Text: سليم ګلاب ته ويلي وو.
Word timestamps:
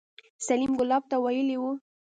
سليم 0.45 0.71
ګلاب 0.79 1.03
ته 1.11 1.15
ويلي 1.23 1.57
وو. 1.61 1.71